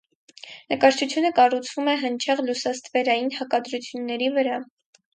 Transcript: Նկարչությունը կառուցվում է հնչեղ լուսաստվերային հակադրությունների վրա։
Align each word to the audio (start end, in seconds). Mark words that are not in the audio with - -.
Նկարչությունը 0.73 1.31
կառուցվում 1.41 1.93
է 1.95 1.97
հնչեղ 2.05 2.43
լուսաստվերային 2.49 3.33
հակադրությունների 3.39 4.35
վրա։ 4.41 4.63